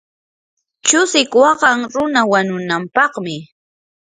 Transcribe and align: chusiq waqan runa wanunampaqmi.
chusiq 0.87 1.31
waqan 1.43 1.79
runa 1.93 2.21
wanunampaqmi. 2.31 3.35